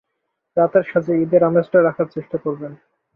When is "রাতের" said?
0.57-0.85